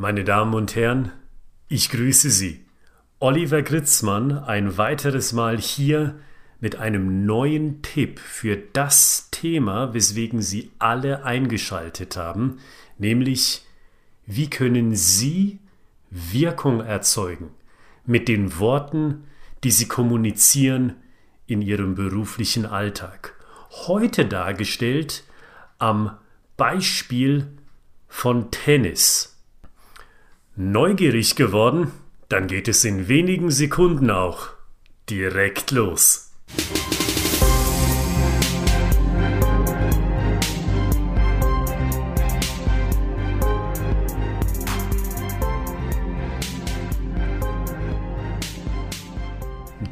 Meine 0.00 0.22
Damen 0.22 0.54
und 0.54 0.76
Herren, 0.76 1.10
ich 1.66 1.90
grüße 1.90 2.30
Sie. 2.30 2.64
Oliver 3.18 3.62
Gritzmann 3.62 4.30
ein 4.30 4.78
weiteres 4.78 5.32
Mal 5.32 5.58
hier 5.58 6.14
mit 6.60 6.76
einem 6.76 7.26
neuen 7.26 7.82
Tipp 7.82 8.20
für 8.20 8.56
das 8.56 9.28
Thema, 9.32 9.94
weswegen 9.94 10.40
Sie 10.40 10.70
alle 10.78 11.24
eingeschaltet 11.24 12.16
haben, 12.16 12.58
nämlich 12.96 13.66
wie 14.24 14.48
können 14.48 14.94
Sie 14.94 15.58
Wirkung 16.10 16.78
erzeugen 16.78 17.50
mit 18.06 18.28
den 18.28 18.56
Worten, 18.60 19.24
die 19.64 19.72
Sie 19.72 19.88
kommunizieren 19.88 20.94
in 21.48 21.60
Ihrem 21.60 21.96
beruflichen 21.96 22.66
Alltag. 22.66 23.34
Heute 23.88 24.26
dargestellt 24.26 25.24
am 25.80 26.16
Beispiel 26.56 27.48
von 28.06 28.52
Tennis. 28.52 29.37
Neugierig 30.60 31.36
geworden? 31.36 31.92
Dann 32.28 32.48
geht 32.48 32.66
es 32.66 32.84
in 32.84 33.06
wenigen 33.06 33.52
Sekunden 33.52 34.10
auch 34.10 34.48
direkt 35.08 35.70
los. 35.70 36.32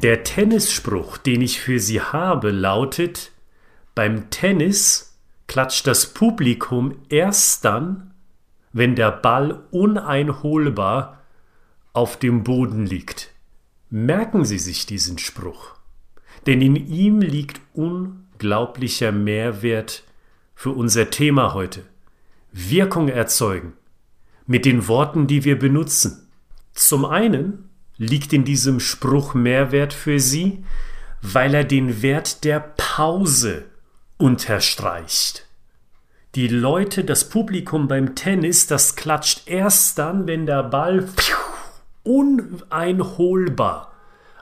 Der 0.03 0.25
Tennisspruch, 0.25 1.15
den 1.17 1.39
ich 1.39 1.61
für 1.61 1.79
Sie 1.79 2.01
habe, 2.01 2.51
lautet, 2.51 3.31
beim 3.95 4.29
Tennis 4.31 5.17
klatscht 5.47 5.87
das 5.87 6.13
Publikum 6.13 6.97
erst 7.07 7.63
dann, 7.63 8.13
wenn 8.73 8.95
der 8.95 9.11
Ball 9.11 9.63
uneinholbar 9.71 11.21
auf 11.93 12.17
dem 12.17 12.43
Boden 12.43 12.85
liegt. 12.85 13.33
Merken 13.89 14.45
Sie 14.45 14.59
sich 14.59 14.85
diesen 14.85 15.17
Spruch, 15.17 15.75
denn 16.45 16.61
in 16.61 16.75
ihm 16.75 17.21
liegt 17.21 17.61
unglaublicher 17.73 19.11
Mehrwert 19.11 20.03
für 20.53 20.71
unser 20.71 21.09
Thema 21.09 21.53
heute. 21.53 21.83
Wirkung 22.51 23.07
erzeugen 23.07 23.73
mit 24.45 24.65
den 24.65 24.87
Worten, 24.87 25.27
die 25.27 25.43
wir 25.43 25.59
benutzen. 25.59 26.29
Zum 26.73 27.05
einen 27.05 27.69
liegt 27.97 28.31
in 28.31 28.45
diesem 28.45 28.79
Spruch 28.79 29.33
Mehrwert 29.33 29.93
für 29.93 30.19
Sie, 30.19 30.63
weil 31.21 31.53
er 31.53 31.63
den 31.63 32.01
Wert 32.01 32.43
der 32.43 32.59
Pause 32.59 33.65
unterstreicht 34.17 35.46
die 36.37 36.47
Leute, 36.47 37.03
das 37.03 37.29
Publikum 37.29 37.87
beim 37.87 38.13
Tennis, 38.13 38.67
das 38.67 38.95
klatscht 38.95 39.47
erst 39.47 39.97
dann, 39.97 40.27
wenn 40.27 40.45
der 40.45 40.61
Ball 40.61 41.09
uneinholbar 42.03 43.91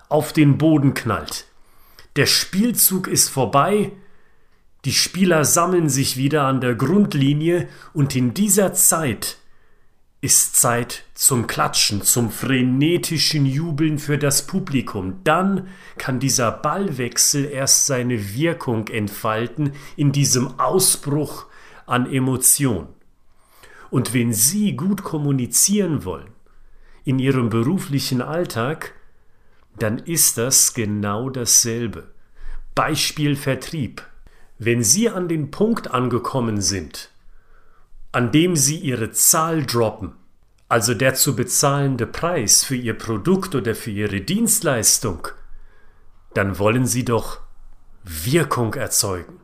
auf 0.10 0.34
den 0.34 0.58
Boden 0.58 0.94
knallt. 0.94 1.46
Der 2.18 2.26
Spielzug 2.26 3.08
ist 3.08 3.30
vorbei, 3.30 3.94
die 4.84 4.92
Spieler 4.92 5.46
sammeln 5.46 5.88
sich 5.88 6.18
wieder 6.18 6.44
an 6.44 6.60
der 6.60 6.76
Grundlinie 6.76 7.70
und 7.94 8.14
in 8.14 8.34
dieser 8.34 8.74
Zeit 8.74 9.38
ist 10.20 10.58
Zeit 10.58 11.04
zum 11.14 11.48
Klatschen, 11.48 12.02
zum 12.02 12.30
frenetischen 12.30 13.46
Jubeln 13.46 14.00
für 14.00 14.18
das 14.18 14.48
Publikum. 14.48 15.22
Dann 15.24 15.70
kann 15.98 16.20
dieser 16.20 16.52
Ballwechsel 16.52 17.46
erst 17.46 17.86
seine 17.86 18.36
Wirkung 18.36 18.90
entfalten 18.90 19.72
in 19.96 20.12
diesem 20.12 20.60
Ausbruch 20.60 21.46
an 21.86 22.12
Emotion. 22.12 22.88
Und 23.90 24.14
wenn 24.14 24.34
Sie 24.34 24.76
gut 24.76 25.04
kommunizieren 25.04 26.06
wollen 26.06 26.32
in 27.04 27.20
Ihrem 27.20 27.50
beruflichen 27.50 28.22
Alltag, 28.22 28.94
dann 29.78 30.00
ist 30.00 30.38
das 30.38 30.74
genau 30.74 31.30
dasselbe. 31.30 32.12
Beispiel 32.74 33.36
Vertrieb. 33.36 34.04
Wenn 34.58 34.84
Sie 34.84 35.10
an 35.10 35.28
den 35.28 35.52
Punkt 35.52 35.92
angekommen 35.92 36.62
sind, 36.62 37.10
an 38.12 38.32
dem 38.32 38.56
Sie 38.56 38.78
Ihre 38.78 39.12
Zahl 39.12 39.66
droppen, 39.66 40.14
also 40.68 40.94
der 40.94 41.14
zu 41.14 41.36
bezahlende 41.36 42.08
Preis 42.08 42.64
für 42.64 42.76
Ihr 42.76 42.98
Produkt 42.98 43.54
oder 43.54 43.76
für 43.76 43.92
Ihre 43.92 44.22
Dienstleistung, 44.22 45.28
dann 46.34 46.58
wollen 46.58 46.86
Sie 46.86 47.06
doch 47.06 47.40
Wirkung 48.04 48.74
erzeugen. 48.74 49.40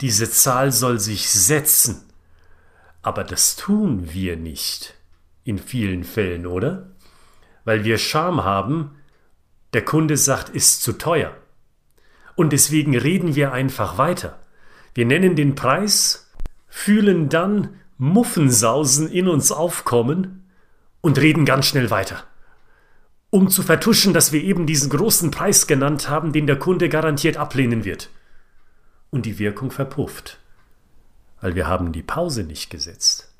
Diese 0.00 0.30
Zahl 0.30 0.72
soll 0.72 0.98
sich 0.98 1.30
setzen. 1.30 2.02
Aber 3.02 3.22
das 3.22 3.56
tun 3.56 4.12
wir 4.12 4.36
nicht. 4.36 4.94
In 5.44 5.58
vielen 5.58 6.04
Fällen, 6.04 6.46
oder? 6.46 6.90
Weil 7.64 7.84
wir 7.84 7.98
Scham 7.98 8.44
haben, 8.44 8.96
der 9.72 9.84
Kunde 9.84 10.16
sagt, 10.16 10.48
ist 10.48 10.82
zu 10.82 10.94
teuer. 10.94 11.36
Und 12.34 12.52
deswegen 12.52 12.96
reden 12.96 13.34
wir 13.36 13.52
einfach 13.52 13.98
weiter. 13.98 14.40
Wir 14.94 15.06
nennen 15.06 15.36
den 15.36 15.54
Preis, 15.54 16.30
fühlen 16.66 17.28
dann 17.28 17.80
Muffensausen 17.98 19.08
in 19.08 19.28
uns 19.28 19.52
aufkommen 19.52 20.48
und 21.00 21.18
reden 21.18 21.44
ganz 21.44 21.66
schnell 21.66 21.90
weiter. 21.90 22.24
Um 23.30 23.48
zu 23.48 23.62
vertuschen, 23.62 24.12
dass 24.14 24.32
wir 24.32 24.42
eben 24.42 24.66
diesen 24.66 24.90
großen 24.90 25.30
Preis 25.30 25.66
genannt 25.66 26.08
haben, 26.08 26.32
den 26.32 26.46
der 26.46 26.58
Kunde 26.58 26.88
garantiert 26.88 27.36
ablehnen 27.36 27.84
wird 27.84 28.10
und 29.14 29.26
die 29.26 29.38
Wirkung 29.38 29.70
verpufft, 29.70 30.40
weil 31.40 31.54
wir 31.54 31.68
haben 31.68 31.92
die 31.92 32.02
Pause 32.02 32.42
nicht 32.42 32.68
gesetzt. 32.68 33.32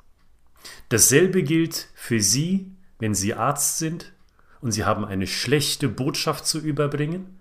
Dasselbe 0.87 1.43
gilt 1.43 1.89
für 1.95 2.21
Sie, 2.21 2.71
wenn 2.97 3.13
Sie 3.13 3.33
Arzt 3.33 3.77
sind 3.77 4.13
und 4.61 4.71
Sie 4.71 4.85
haben 4.85 5.03
eine 5.03 5.27
schlechte 5.27 5.89
Botschaft 5.89 6.47
zu 6.47 6.59
überbringen. 6.59 7.37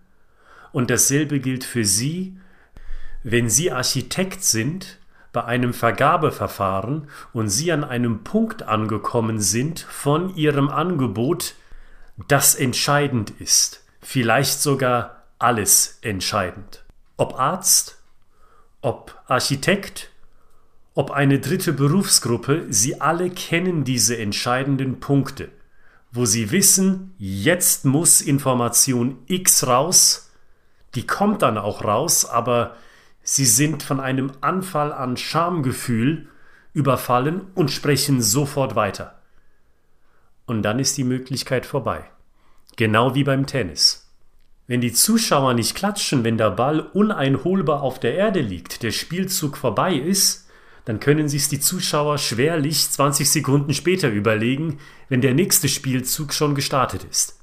Und 0.72 0.90
dasselbe 0.90 1.38
gilt 1.38 1.62
für 1.62 1.84
Sie, 1.84 2.36
wenn 3.22 3.48
Sie 3.48 3.70
Architekt 3.70 4.42
sind 4.42 4.98
bei 5.32 5.44
einem 5.44 5.72
Vergabeverfahren 5.72 7.08
und 7.32 7.50
Sie 7.50 7.70
an 7.70 7.84
einem 7.84 8.24
Punkt 8.24 8.64
angekommen 8.64 9.38
sind 9.38 9.78
von 9.78 10.34
Ihrem 10.34 10.70
Angebot, 10.70 11.54
das 12.26 12.56
entscheidend 12.56 13.30
ist, 13.38 13.84
vielleicht 14.00 14.60
sogar 14.60 15.22
alles 15.38 15.98
entscheidend. 16.02 16.84
Ob 17.16 17.38
Arzt, 17.38 18.00
ob 18.84 19.18
Architekt, 19.28 20.10
ob 20.92 21.10
eine 21.10 21.40
dritte 21.40 21.72
Berufsgruppe, 21.72 22.66
sie 22.68 23.00
alle 23.00 23.30
kennen 23.30 23.82
diese 23.84 24.18
entscheidenden 24.18 25.00
Punkte, 25.00 25.50
wo 26.12 26.26
sie 26.26 26.50
wissen, 26.50 27.14
jetzt 27.16 27.86
muss 27.86 28.20
Information 28.20 29.16
X 29.26 29.66
raus, 29.66 30.30
die 30.94 31.06
kommt 31.06 31.40
dann 31.40 31.56
auch 31.56 31.82
raus, 31.82 32.26
aber 32.26 32.76
sie 33.22 33.46
sind 33.46 33.82
von 33.82 34.00
einem 34.00 34.32
Anfall 34.42 34.92
an 34.92 35.16
Schamgefühl 35.16 36.28
überfallen 36.74 37.46
und 37.54 37.70
sprechen 37.70 38.20
sofort 38.20 38.76
weiter. 38.76 39.22
Und 40.44 40.62
dann 40.62 40.78
ist 40.78 40.98
die 40.98 41.04
Möglichkeit 41.04 41.64
vorbei. 41.64 42.04
Genau 42.76 43.14
wie 43.14 43.24
beim 43.24 43.46
Tennis. 43.46 44.03
Wenn 44.66 44.80
die 44.80 44.92
Zuschauer 44.92 45.54
nicht 45.54 45.74
klatschen, 45.74 46.24
wenn 46.24 46.38
der 46.38 46.50
Ball 46.50 46.80
uneinholbar 46.80 47.82
auf 47.82 48.00
der 48.00 48.14
Erde 48.14 48.40
liegt, 48.40 48.82
der 48.82 48.92
Spielzug 48.92 49.58
vorbei 49.58 49.94
ist, 49.94 50.48
dann 50.86 51.00
können 51.00 51.28
sich 51.28 51.48
die 51.48 51.60
Zuschauer 51.60 52.18
schwerlich 52.18 52.90
20 52.90 53.30
Sekunden 53.30 53.74
später 53.74 54.08
überlegen, 54.08 54.78
wenn 55.08 55.20
der 55.20 55.34
nächste 55.34 55.68
Spielzug 55.68 56.32
schon 56.32 56.54
gestartet 56.54 57.04
ist. 57.04 57.40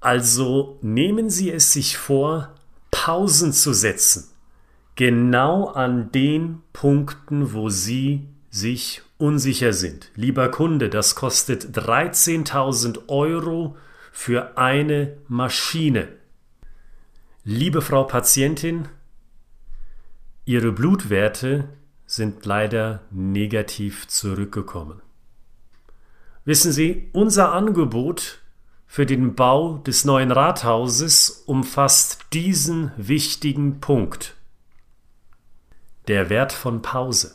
Also 0.00 0.78
nehmen 0.82 1.30
Sie 1.30 1.50
es 1.50 1.72
sich 1.72 1.96
vor, 1.96 2.54
Pausen 2.90 3.52
zu 3.52 3.72
setzen, 3.72 4.28
genau 4.94 5.68
an 5.68 6.12
den 6.12 6.60
Punkten, 6.72 7.52
wo 7.52 7.68
Sie 7.68 8.28
sich 8.50 9.02
unsicher 9.18 9.72
sind. 9.72 10.10
Lieber 10.14 10.50
Kunde, 10.50 10.88
das 10.88 11.14
kostet 11.14 11.76
13.000 11.76 13.08
Euro 13.08 13.76
für 14.12 14.56
eine 14.56 15.16
Maschine. 15.26 16.08
Liebe 17.46 17.82
Frau 17.82 18.04
Patientin, 18.04 18.88
Ihre 20.46 20.72
Blutwerte 20.72 21.68
sind 22.06 22.46
leider 22.46 23.02
negativ 23.10 24.08
zurückgekommen. 24.08 25.02
Wissen 26.46 26.72
Sie, 26.72 27.10
unser 27.12 27.52
Angebot 27.52 28.40
für 28.86 29.04
den 29.04 29.34
Bau 29.34 29.76
des 29.76 30.06
neuen 30.06 30.30
Rathauses 30.30 31.42
umfasst 31.44 32.24
diesen 32.32 32.92
wichtigen 32.96 33.78
Punkt. 33.78 34.36
Der 36.08 36.30
Wert 36.30 36.52
von 36.52 36.80
Pause. 36.80 37.34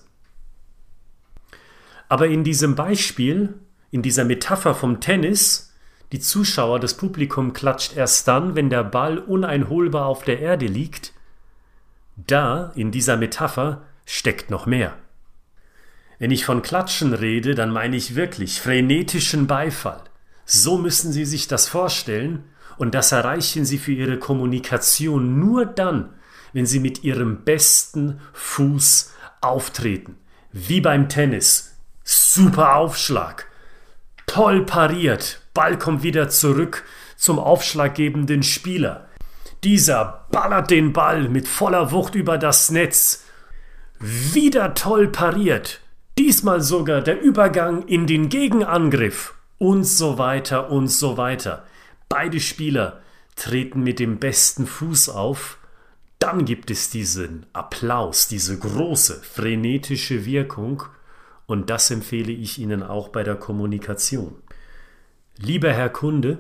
Aber 2.08 2.30
in 2.30 2.44
diesem 2.44 2.74
Beispiel, 2.74 3.60
in 3.92 4.02
dieser 4.02 4.26
Metapher 4.26 4.74
vom 4.74 5.02
Tennis, 5.02 5.69
die 6.12 6.20
Zuschauer, 6.20 6.80
das 6.80 6.96
Publikum 6.96 7.54
klatscht 7.54 7.96
erst 7.96 8.28
dann, 8.28 8.56
wenn 8.56 8.70
der 8.70 8.84
Ball 8.84 9.20
uneinholbar 9.20 10.08
auf 10.08 10.24
der 10.24 10.40
Erde 10.40 10.66
liegt. 10.66 11.14
Da, 12.16 12.72
in 12.76 12.92
dieser 12.92 13.16
Metapher, 13.16 13.84
steckt 14.06 14.50
noch 14.50 14.66
mehr. 14.66 14.98
Wenn 16.18 16.32
ich 16.32 16.46
von 16.46 16.62
Klatschen 16.62 17.14
rede, 17.14 17.56
dann 17.56 17.72
meine 17.72 17.96
ich 17.96 18.16
wirklich 18.16 18.60
frenetischen 18.60 19.48
Beifall. 19.48 20.02
So 20.46 20.78
müssen 20.78 21.12
Sie 21.12 21.26
sich 21.26 21.48
das 21.48 21.68
vorstellen, 21.68 22.44
und 22.78 22.96
das 22.96 23.12
erreichen 23.12 23.66
Sie 23.66 23.78
für 23.78 23.92
Ihre 23.92 24.18
Kommunikation 24.18 25.38
nur 25.38 25.66
dann, 25.66 26.14
wenn 26.54 26.66
Sie 26.66 26.80
mit 26.80 27.04
Ihrem 27.04 27.44
besten 27.44 28.20
Fuß 28.34 29.14
auftreten. 29.42 30.18
Wie 30.52 30.82
beim 30.82 31.08
Tennis. 31.08 31.76
Super 32.04 32.76
Aufschlag. 32.76 33.46
Toll 34.26 34.66
pariert. 34.66 35.39
Ball 35.54 35.78
kommt 35.78 36.04
wieder 36.04 36.30
zurück 36.30 36.86
zum 37.18 37.40
aufschlaggebenden 37.40 38.44
Spieler. 38.44 39.08
Dieser 39.64 40.26
ballert 40.32 40.72
den 40.72 40.94
Ball 40.94 41.28
mit 41.28 41.48
voller 41.48 41.92
Wucht 41.92 42.16
über 42.16 42.38
das 42.38 42.72
Netz. 42.72 43.26
Wieder 44.00 44.74
toll 44.74 45.10
pariert. 45.10 45.82
Diesmal 46.18 46.62
sogar 46.62 47.02
der 47.02 47.22
Übergang 47.22 47.84
in 47.88 48.08
den 48.08 48.30
Gegenangriff 48.30 49.34
und 49.58 49.84
so 49.84 50.18
weiter 50.18 50.72
und 50.72 50.88
so 50.88 51.18
weiter. 51.18 51.66
Beide 52.08 52.40
Spieler 52.40 53.02
treten 53.36 53.84
mit 53.84 54.00
dem 54.00 54.18
besten 54.20 54.66
Fuß 54.66 55.10
auf. 55.10 55.58
Dann 56.20 56.46
gibt 56.46 56.72
es 56.72 56.90
diesen 56.90 57.46
Applaus, 57.54 58.28
diese 58.28 58.58
große 58.58 59.22
frenetische 59.24 60.26
Wirkung 60.26 60.84
und 61.46 61.70
das 61.70 61.90
empfehle 61.90 62.32
ich 62.32 62.60
Ihnen 62.60 62.84
auch 62.84 63.10
bei 63.10 63.24
der 63.24 63.36
Kommunikation. 63.36 64.36
Lieber 65.42 65.72
Herr 65.72 65.88
Kunde, 65.88 66.40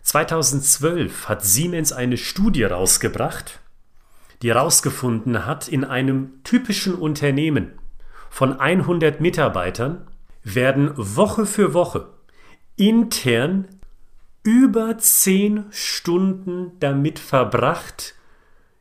2012 0.00 1.28
hat 1.28 1.44
Siemens 1.44 1.92
eine 1.92 2.16
Studie 2.16 2.64
rausgebracht, 2.64 3.60
die 4.40 4.48
herausgefunden 4.48 5.44
hat, 5.44 5.68
in 5.68 5.84
einem 5.84 6.42
typischen 6.42 6.94
Unternehmen 6.94 7.72
von 8.30 8.58
100 8.58 9.20
Mitarbeitern 9.20 10.06
werden 10.42 10.92
Woche 10.96 11.44
für 11.44 11.74
Woche 11.74 12.06
intern 12.76 13.68
über 14.42 14.96
10 14.96 15.66
Stunden 15.70 16.72
damit 16.80 17.18
verbracht, 17.18 18.14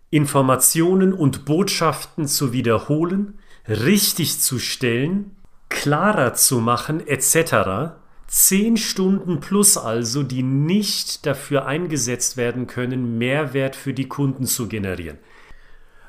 Informationen 0.09 1.11
und 1.11 1.43
Botschaften 1.43 2.27
zu 2.27 2.53
wiederholen, 2.53 3.39
richtig 3.67 4.39
zu 4.39 4.57
stellen, 4.57 5.35
klarer 5.67 6.33
zu 6.33 6.61
machen 6.61 7.05
etc. 7.05 7.97
10 8.33 8.77
Stunden 8.77 9.41
plus 9.41 9.77
also, 9.77 10.23
die 10.23 10.41
nicht 10.41 11.27
dafür 11.27 11.67
eingesetzt 11.67 12.35
werden 12.35 12.65
können, 12.65 13.19
Mehrwert 13.19 13.75
für 13.75 13.93
die 13.93 14.07
Kunden 14.07 14.47
zu 14.47 14.67
generieren. 14.67 15.19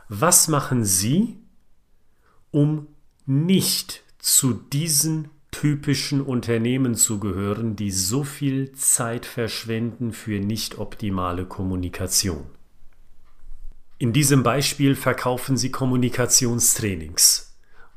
Was 0.09 0.49
machen 0.49 0.87
Sie, 0.87 1.37
um 2.51 2.87
nicht 3.27 4.05
zu 4.19 4.55
diesen 4.55 5.29
typischen 5.51 6.23
Unternehmen 6.23 6.95
zu 6.95 7.21
gehören, 7.21 7.77
die 7.77 7.91
so 7.91 8.25
viel 8.25 8.73
Zeit 8.73 9.27
verschwenden 9.27 10.15
für 10.15 10.41
nicht 10.41 10.79
optimale 10.79 11.45
Kommunikation. 11.45 12.47
In 13.99 14.15
diesem 14.15 14.43
Beispiel 14.43 14.97
verkaufen 14.97 15.59
Sie 15.59 15.71
Kommunikationstrainings 15.71 17.54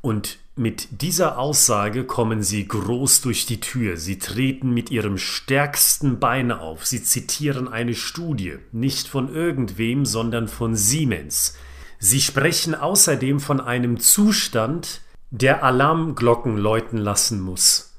und 0.07 0.39
mit 0.55 1.01
dieser 1.01 1.37
Aussage 1.37 2.05
kommen 2.05 2.41
Sie 2.41 2.65
groß 2.65 3.19
durch 3.19 3.45
die 3.45 3.59
Tür. 3.59 3.97
Sie 3.97 4.17
treten 4.17 4.73
mit 4.73 4.89
Ihrem 4.89 5.17
stärksten 5.17 6.17
Bein 6.17 6.53
auf. 6.53 6.85
Sie 6.85 7.03
zitieren 7.03 7.67
eine 7.67 7.93
Studie, 7.93 8.55
nicht 8.71 9.09
von 9.09 9.27
irgendwem, 9.27 10.05
sondern 10.05 10.47
von 10.47 10.77
Siemens. 10.77 11.57
Sie 11.99 12.21
sprechen 12.21 12.73
außerdem 12.73 13.41
von 13.41 13.59
einem 13.59 13.99
Zustand, 13.99 15.01
der 15.29 15.61
Alarmglocken 15.61 16.55
läuten 16.55 16.99
lassen 16.99 17.41
muss. 17.41 17.93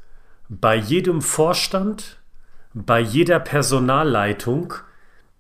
Bei 0.49 0.77
jedem 0.77 1.21
Vorstand, 1.21 2.17
bei 2.73 3.01
jeder 3.01 3.39
Personalleitung, 3.39 4.73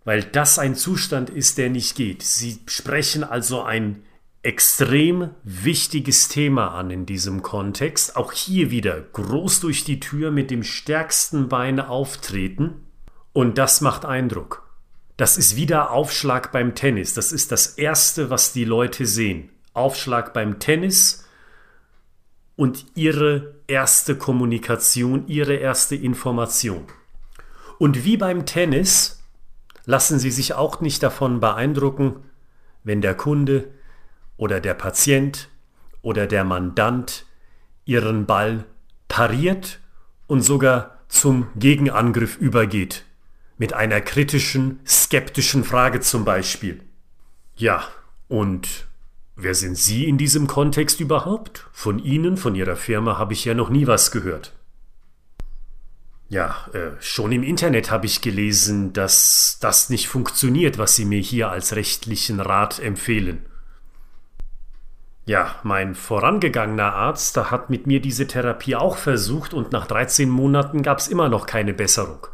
weil 0.05 0.23
das 0.23 0.59
ein 0.59 0.75
Zustand 0.75 1.31
ist, 1.31 1.57
der 1.57 1.71
nicht 1.71 1.97
geht. 1.97 2.23
Sie 2.23 2.59
sprechen 2.67 3.25
also 3.25 3.63
ein 3.63 4.03
extrem 4.43 5.31
wichtiges 5.43 6.29
Thema 6.29 6.69
an 6.69 6.91
in 6.91 7.07
diesem 7.07 7.43
Kontext. 7.43 8.17
Auch 8.17 8.33
hier 8.33 8.71
wieder 8.71 9.01
groß 9.01 9.61
durch 9.61 9.85
die 9.85 10.01
Tür 10.01 10.31
mit 10.31 10.51
dem 10.51 10.63
stärksten 10.63 11.49
Bein 11.49 11.81
auftreten. 11.81 12.85
Und 13.33 13.59
das 13.59 13.81
macht 13.81 14.05
Eindruck. 14.05 14.69
Das 15.17 15.37
ist 15.37 15.57
wieder 15.57 15.91
Aufschlag 15.91 16.53
beim 16.53 16.75
Tennis. 16.75 17.15
Das 17.15 17.33
ist 17.33 17.51
das 17.51 17.67
Erste, 17.67 18.31
was 18.31 18.53
die 18.53 18.65
Leute 18.65 19.05
sehen. 19.07 19.51
Aufschlag 19.75 20.33
beim 20.33 20.61
Tennis 20.61 21.25
und 22.55 22.87
ihre 22.95 23.57
erste 23.67 24.17
Kommunikation, 24.17 25.27
ihre 25.27 25.55
erste 25.55 25.97
Information. 25.97 26.87
Und 27.79 28.05
wie 28.05 28.17
beim 28.17 28.47
Tennis 28.47 29.23
lassen 29.85 30.19
Sie 30.19 30.31
sich 30.31 30.55
auch 30.55 30.81
nicht 30.81 31.03
davon 31.03 31.41
beeindrucken, 31.41 32.25
wenn 32.85 33.01
der 33.01 33.15
Kunde 33.15 33.71
oder 34.39 34.61
der 34.61 34.73
Patient 34.73 35.51
oder 36.01 36.27
der 36.27 36.45
Mandant 36.45 37.27
Ihren 37.85 38.25
Ball 38.25 38.65
pariert 39.09 39.81
und 40.27 40.41
sogar 40.41 40.99
zum 41.09 41.49
Gegenangriff 41.57 42.39
übergeht. 42.39 43.05
Mit 43.59 43.75
einer 43.75 44.01
kritischen, 44.01 44.81
skeptischen 44.87 45.65
Frage 45.65 46.01
zum 46.01 46.25
Beispiel. 46.25 46.81
Ja, 47.57 47.85
und 48.29 48.89
Wer 49.41 49.55
sind 49.55 49.79
Sie 49.79 50.09
in 50.09 50.19
diesem 50.19 50.49
Kontext 50.49 50.99
überhaupt? 50.99 51.65
Von 51.73 52.01
Ihnen, 52.01 52.37
von 52.37 52.57
Ihrer 52.57 52.75
Firma 52.75 53.19
habe 53.19 53.35
ich 53.35 53.45
ja 53.45 53.55
noch 53.55 53.71
nie 53.71 53.87
was 53.87 54.11
gehört. 54.11 54.53
Ja, 56.29 56.67
äh, 56.73 57.01
schon 57.01 57.31
im 57.31 57.45
Internet 57.45 57.93
habe 57.93 58.07
ich 58.07 58.21
gelesen, 58.21 58.93
dass 58.93 59.59
das 59.61 59.91
nicht 59.91 60.09
funktioniert, 60.09 60.77
was 60.77 60.97
Sie 60.97 61.05
mir 61.05 61.21
hier 61.21 61.51
als 61.51 61.77
rechtlichen 61.77 62.41
Rat 62.41 62.81
empfehlen. 62.81 63.47
Ja, 65.29 65.57
mein 65.63 65.95
vorangegangener 65.95 66.95
Arzt, 66.95 67.37
hat 67.37 67.69
mit 67.69 67.87
mir 67.87 68.01
diese 68.01 68.27
Therapie 68.27 68.77
auch 68.77 68.97
versucht 68.97 69.53
und 69.53 69.73
nach 69.73 69.87
13 69.87 70.31
Monaten 70.31 70.83
gab 70.83 71.01
es 71.01 71.09
immer 71.09 71.29
noch 71.29 71.45
keine 71.45 71.75
Besserung. 71.75 72.27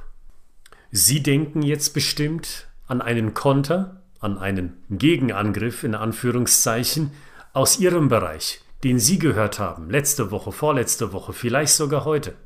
Sie 0.93 1.21
denken 1.21 1.63
jetzt 1.63 1.93
bestimmt 1.93 2.69
an 2.87 3.03
einen 3.03 3.35
Konter, 3.35 4.01
an 4.21 4.39
einen 4.39 4.77
Gegenangriff 4.91 5.83
in 5.83 5.97
Anführungszeichen 5.97 7.11
aus 7.53 7.81
Ihrem 7.81 8.07
Bereich, 8.07 8.61
den 8.85 9.01
Sie 9.01 9.19
gehört 9.19 9.59
haben, 9.59 9.91
letzte 9.91 10.31
Woche, 10.31 10.53
vorletzte 10.53 11.13
Woche, 11.13 11.33
vielleicht 11.33 11.73
sogar 11.73 12.05
heute. 12.05 12.37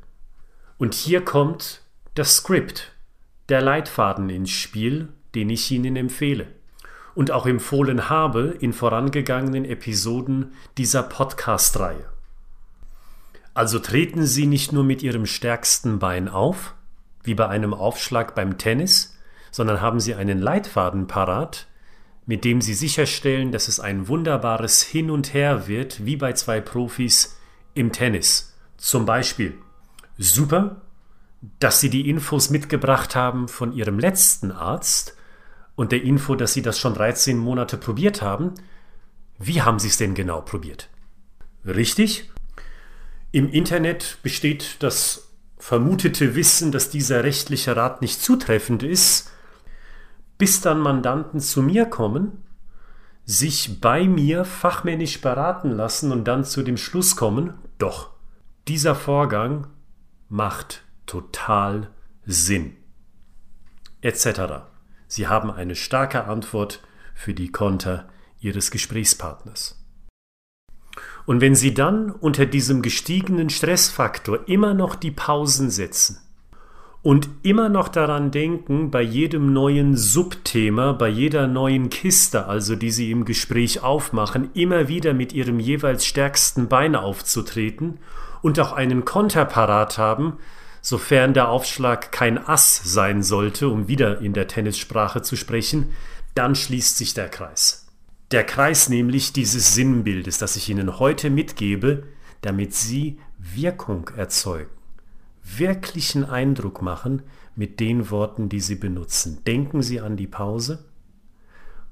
Und 0.79 0.95
hier 0.95 1.23
kommt 1.23 1.83
das 2.15 2.37
Skript, 2.37 2.91
der 3.49 3.61
Leitfaden 3.61 4.31
ins 4.31 4.49
Spiel, 4.49 5.09
den 5.35 5.51
ich 5.51 5.69
Ihnen 5.69 5.95
empfehle 5.95 6.47
und 7.19 7.31
auch 7.31 7.45
empfohlen 7.45 8.07
habe 8.07 8.55
in 8.61 8.71
vorangegangenen 8.71 9.65
Episoden 9.65 10.53
dieser 10.77 11.03
Podcast-Reihe. 11.03 12.05
Also 13.53 13.79
treten 13.79 14.25
Sie 14.25 14.45
nicht 14.45 14.71
nur 14.71 14.85
mit 14.85 15.03
Ihrem 15.03 15.25
stärksten 15.25 15.99
Bein 15.99 16.29
auf, 16.29 16.75
wie 17.23 17.33
bei 17.33 17.49
einem 17.49 17.73
Aufschlag 17.73 18.35
beim 18.35 18.57
Tennis, 18.57 19.17
sondern 19.51 19.81
haben 19.81 19.99
Sie 19.99 20.15
einen 20.15 20.39
Leitfaden 20.39 21.07
parat, 21.07 21.67
mit 22.25 22.45
dem 22.45 22.61
sie 22.61 22.73
sicherstellen, 22.73 23.51
dass 23.51 23.67
es 23.67 23.81
ein 23.81 24.07
wunderbares 24.07 24.81
Hin 24.81 25.11
und 25.11 25.33
Her 25.33 25.67
wird, 25.67 26.05
wie 26.05 26.15
bei 26.15 26.31
zwei 26.31 26.61
Profis 26.61 27.37
im 27.73 27.91
Tennis. 27.91 28.55
Zum 28.77 29.05
Beispiel, 29.05 29.57
super, 30.17 30.83
dass 31.59 31.81
Sie 31.81 31.89
die 31.89 32.09
Infos 32.09 32.49
mitgebracht 32.49 33.13
haben 33.13 33.49
von 33.49 33.73
Ihrem 33.73 33.99
letzten 33.99 34.53
Arzt 34.53 35.17
und 35.79 35.93
der 35.93 36.03
Info, 36.03 36.35
dass 36.35 36.51
Sie 36.51 36.61
das 36.61 36.77
schon 36.77 36.93
13 36.93 37.37
Monate 37.37 37.77
probiert 37.77 38.21
haben. 38.21 38.53
Wie 39.37 39.61
haben 39.61 39.79
Sie 39.79 39.87
es 39.87 39.95
denn 39.95 40.13
genau 40.13 40.41
probiert? 40.41 40.89
Richtig? 41.65 42.29
Im 43.31 43.49
Internet 43.49 44.17
besteht 44.21 44.75
das 44.83 45.29
vermutete 45.57 46.35
Wissen, 46.35 46.73
dass 46.73 46.89
dieser 46.89 47.23
rechtliche 47.23 47.77
Rat 47.77 48.01
nicht 48.01 48.21
zutreffend 48.21 48.83
ist, 48.83 49.31
bis 50.37 50.59
dann 50.59 50.81
Mandanten 50.81 51.39
zu 51.39 51.61
mir 51.61 51.85
kommen, 51.85 52.43
sich 53.23 53.79
bei 53.79 54.03
mir 54.03 54.43
fachmännisch 54.43 55.21
beraten 55.21 55.71
lassen 55.71 56.11
und 56.11 56.25
dann 56.25 56.43
zu 56.43 56.61
dem 56.61 56.75
Schluss 56.75 57.15
kommen, 57.15 57.53
doch, 57.77 58.09
dieser 58.67 58.95
Vorgang 58.95 59.67
macht 60.27 60.83
total 61.05 61.89
Sinn. 62.25 62.75
Etc. 64.01 64.67
Sie 65.09 65.27
haben 65.27 65.49
eine 65.49 65.75
starke 65.75 66.25
Antwort 66.25 66.81
für 67.15 67.33
die 67.33 67.51
Konter 67.51 68.07
Ihres 68.39 68.69
Gesprächspartners. 68.69 69.83
Und 71.25 71.41
wenn 71.41 71.55
Sie 71.55 71.73
dann 71.73 72.11
unter 72.11 72.45
diesem 72.45 72.83
gestiegenen 72.83 73.49
Stressfaktor 73.49 74.47
immer 74.47 74.75
noch 74.75 74.93
die 74.93 75.09
Pausen 75.09 75.71
setzen 75.71 76.19
und 77.01 77.27
immer 77.41 77.69
noch 77.69 77.87
daran 77.87 78.29
denken, 78.29 78.91
bei 78.91 79.01
jedem 79.01 79.51
neuen 79.51 79.97
Subthema, 79.97 80.91
bei 80.91 81.09
jeder 81.09 81.47
neuen 81.47 81.89
Kiste, 81.89 82.45
also 82.45 82.75
die 82.75 82.91
Sie 82.91 83.09
im 83.09 83.25
Gespräch 83.25 83.81
aufmachen, 83.81 84.51
immer 84.53 84.89
wieder 84.89 85.15
mit 85.15 85.33
Ihrem 85.33 85.59
jeweils 85.59 86.05
stärksten 86.05 86.67
Bein 86.67 86.95
aufzutreten 86.95 87.97
und 88.43 88.59
auch 88.59 88.73
einen 88.73 89.05
Konter 89.05 89.45
parat 89.45 89.97
haben, 89.97 90.37
sofern 90.81 91.33
der 91.33 91.49
Aufschlag 91.49 92.11
kein 92.11 92.37
Ass 92.37 92.81
sein 92.83 93.23
sollte, 93.23 93.69
um 93.69 93.87
wieder 93.87 94.21
in 94.21 94.33
der 94.33 94.47
Tennissprache 94.47 95.21
zu 95.21 95.35
sprechen, 95.35 95.93
dann 96.35 96.55
schließt 96.55 96.97
sich 96.97 97.13
der 97.13 97.29
Kreis. 97.29 97.87
Der 98.31 98.43
Kreis 98.43 98.89
nämlich 98.89 99.33
dieses 99.33 99.73
Sinnbildes, 99.73 100.37
das 100.37 100.55
ich 100.55 100.69
Ihnen 100.69 100.99
heute 100.99 101.29
mitgebe, 101.29 102.03
damit 102.41 102.73
Sie 102.73 103.19
Wirkung 103.37 104.09
erzeugen 104.15 104.69
wirklichen 105.57 106.25
Eindruck 106.25 106.81
machen 106.81 107.23
mit 107.55 107.79
den 107.79 108.09
Worten, 108.11 108.49
die 108.49 108.59
Sie 108.59 108.75
benutzen. 108.75 109.43
Denken 109.45 109.81
Sie 109.81 109.99
an 109.99 110.17
die 110.17 110.27
Pause, 110.27 110.85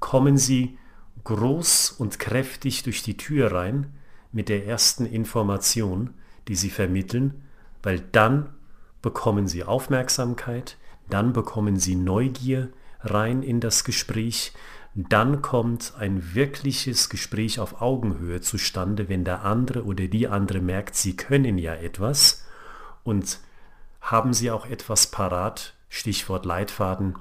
kommen 0.00 0.36
Sie 0.36 0.78
groß 1.24 1.90
und 1.92 2.18
kräftig 2.18 2.82
durch 2.84 3.02
die 3.02 3.16
Tür 3.16 3.52
rein 3.52 3.92
mit 4.32 4.48
der 4.48 4.66
ersten 4.66 5.06
Information, 5.06 6.14
die 6.46 6.54
Sie 6.54 6.70
vermitteln, 6.70 7.42
weil 7.82 8.00
dann 8.12 8.50
bekommen 9.02 9.46
Sie 9.48 9.64
Aufmerksamkeit, 9.64 10.76
dann 11.08 11.32
bekommen 11.32 11.78
Sie 11.78 11.94
Neugier 11.94 12.68
rein 13.00 13.42
in 13.42 13.60
das 13.60 13.84
Gespräch, 13.84 14.52
dann 14.94 15.42
kommt 15.42 15.94
ein 15.98 16.34
wirkliches 16.34 17.08
Gespräch 17.08 17.60
auf 17.60 17.80
Augenhöhe 17.80 18.40
zustande, 18.40 19.08
wenn 19.08 19.24
der 19.24 19.44
andere 19.44 19.84
oder 19.84 20.08
die 20.08 20.26
andere 20.26 20.60
merkt, 20.60 20.96
sie 20.96 21.16
können 21.16 21.56
ja 21.56 21.74
etwas 21.74 22.44
und 23.04 23.38
haben 24.00 24.32
Sie 24.32 24.50
auch 24.50 24.66
etwas 24.66 25.08
parat, 25.08 25.74
Stichwort 25.88 26.44
Leitfaden, 26.44 27.16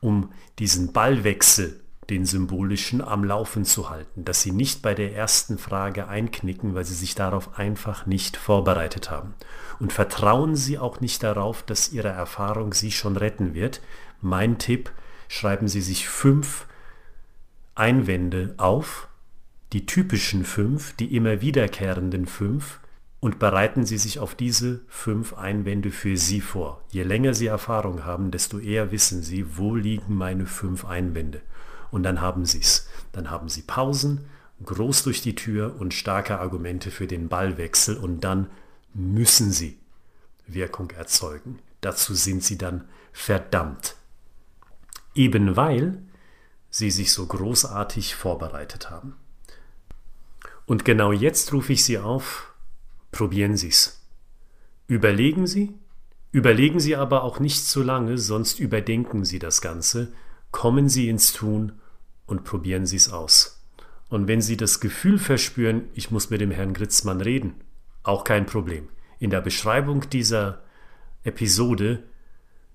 um 0.00 0.32
diesen 0.58 0.92
Ballwechsel, 0.92 1.80
den 2.10 2.24
symbolischen, 2.24 3.00
am 3.00 3.24
Laufen 3.24 3.64
zu 3.64 3.90
halten, 3.90 4.24
dass 4.24 4.42
Sie 4.42 4.52
nicht 4.52 4.82
bei 4.82 4.94
der 4.94 5.14
ersten 5.14 5.58
Frage 5.58 6.08
einknicken, 6.08 6.74
weil 6.74 6.84
Sie 6.84 6.94
sich 6.94 7.14
darauf 7.14 7.58
einfach 7.58 8.06
nicht 8.06 8.36
vorbereitet 8.36 9.10
haben. 9.10 9.34
Und 9.80 9.92
vertrauen 9.92 10.56
Sie 10.56 10.78
auch 10.78 11.00
nicht 11.00 11.22
darauf, 11.22 11.62
dass 11.62 11.92
Ihre 11.92 12.08
Erfahrung 12.08 12.72
Sie 12.72 12.92
schon 12.92 13.16
retten 13.16 13.54
wird. 13.54 13.80
Mein 14.20 14.58
Tipp, 14.58 14.92
schreiben 15.28 15.68
Sie 15.68 15.80
sich 15.80 16.08
fünf 16.08 16.66
Einwände 17.74 18.54
auf, 18.56 19.08
die 19.72 19.84
typischen 19.84 20.44
fünf, 20.44 20.94
die 20.96 21.14
immer 21.16 21.40
wiederkehrenden 21.40 22.26
fünf, 22.26 22.80
und 23.18 23.38
bereiten 23.38 23.84
Sie 23.84 23.98
sich 23.98 24.18
auf 24.20 24.34
diese 24.34 24.82
fünf 24.88 25.34
Einwände 25.34 25.90
für 25.90 26.16
Sie 26.16 26.40
vor. 26.40 26.84
Je 26.90 27.02
länger 27.02 27.34
Sie 27.34 27.46
Erfahrung 27.46 28.04
haben, 28.04 28.30
desto 28.30 28.58
eher 28.58 28.92
wissen 28.92 29.22
Sie, 29.22 29.56
wo 29.56 29.74
liegen 29.74 30.14
meine 30.14 30.46
fünf 30.46 30.84
Einwände. 30.84 31.40
Und 31.90 32.02
dann 32.02 32.20
haben 32.20 32.44
Sie 32.44 32.60
es. 32.60 32.88
Dann 33.12 33.30
haben 33.30 33.48
Sie 33.48 33.62
Pausen, 33.62 34.26
groß 34.64 35.02
durch 35.04 35.22
die 35.22 35.34
Tür 35.34 35.76
und 35.78 35.94
starke 35.94 36.38
Argumente 36.38 36.90
für 36.90 37.06
den 37.06 37.28
Ballwechsel 37.28 37.96
und 37.96 38.20
dann 38.20 38.50
müssen 38.94 39.52
Sie 39.52 39.78
Wirkung 40.46 40.90
erzeugen. 40.90 41.58
Dazu 41.80 42.14
sind 42.14 42.42
Sie 42.42 42.58
dann 42.58 42.88
verdammt. 43.12 43.96
Eben 45.14 45.56
weil 45.56 46.02
Sie 46.70 46.90
sich 46.90 47.12
so 47.12 47.26
großartig 47.26 48.14
vorbereitet 48.14 48.90
haben. 48.90 49.14
Und 50.66 50.84
genau 50.84 51.12
jetzt 51.12 51.52
rufe 51.52 51.72
ich 51.72 51.84
Sie 51.84 51.98
auf, 51.98 52.52
Probieren 53.16 53.56
Sie 53.56 53.68
es. 53.68 54.02
Überlegen 54.88 55.46
Sie, 55.46 55.72
überlegen 56.32 56.80
Sie 56.80 56.96
aber 56.96 57.24
auch 57.24 57.40
nicht 57.40 57.64
zu 57.64 57.82
lange, 57.82 58.18
sonst 58.18 58.60
überdenken 58.60 59.24
Sie 59.24 59.38
das 59.38 59.62
Ganze, 59.62 60.12
kommen 60.50 60.88
Sie 60.88 61.08
ins 61.08 61.32
Tun 61.32 61.72
und 62.26 62.44
probieren 62.44 62.86
Sie 62.86 62.96
es 62.96 63.12
aus. 63.12 63.64
Und 64.08 64.28
wenn 64.28 64.40
Sie 64.40 64.56
das 64.56 64.80
Gefühl 64.80 65.18
verspüren, 65.18 65.88
ich 65.94 66.10
muss 66.10 66.30
mit 66.30 66.40
dem 66.40 66.50
Herrn 66.50 66.74
Gritzmann 66.74 67.20
reden, 67.20 67.54
auch 68.02 68.24
kein 68.24 68.46
Problem. 68.46 68.88
In 69.18 69.30
der 69.30 69.40
Beschreibung 69.40 70.08
dieser 70.10 70.62
Episode 71.24 72.02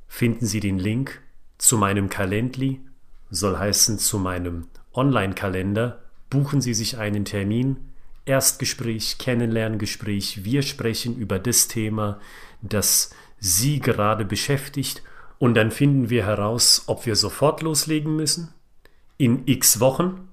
finden 0.07 0.45
Sie 0.45 0.59
den 0.59 0.77
Link 0.77 1.21
zu 1.57 1.77
meinem 1.77 2.09
Calendly, 2.09 2.81
soll 3.29 3.57
heißen 3.57 3.97
zu 3.97 4.19
meinem 4.19 4.67
Online-Kalender. 4.93 6.01
Buchen 6.29 6.59
Sie 6.59 6.73
sich 6.73 6.97
einen 6.97 7.23
Termin, 7.23 7.77
Erstgespräch, 8.25 9.17
Kennenlerngespräch. 9.17 10.43
Wir 10.43 10.63
sprechen 10.63 11.15
über 11.15 11.39
das 11.39 11.67
Thema, 11.67 12.19
das 12.61 13.11
Sie 13.39 13.79
gerade 13.79 14.25
beschäftigt 14.25 15.01
und 15.41 15.55
dann 15.55 15.71
finden 15.71 16.11
wir 16.11 16.23
heraus, 16.23 16.83
ob 16.85 17.07
wir 17.07 17.15
sofort 17.15 17.63
loslegen 17.63 18.15
müssen, 18.15 18.53
in 19.17 19.41
x 19.47 19.79
Wochen 19.79 20.29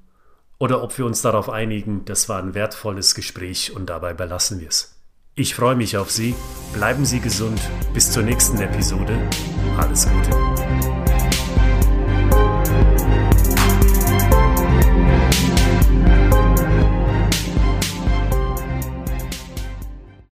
oder 0.59 0.83
ob 0.83 0.99
wir 0.99 1.07
uns 1.07 1.23
darauf 1.23 1.49
einigen, 1.49 2.05
das 2.05 2.29
war 2.29 2.43
ein 2.43 2.53
wertvolles 2.53 3.15
Gespräch 3.15 3.75
und 3.75 3.89
dabei 3.89 4.13
belassen 4.13 4.61
wir 4.61 4.69
es. 4.69 5.01
Ich 5.35 5.55
freue 5.55 5.77
mich 5.77 5.97
auf 5.97 6.11
Sie, 6.11 6.35
bleiben 6.75 7.07
Sie 7.07 7.21
gesund, 7.21 7.59
bis 7.95 8.13
zur 8.13 8.23
nächsten 8.23 8.59
Episode. 8.61 9.19
Alles 9.79 10.07
Gute. 10.07 10.48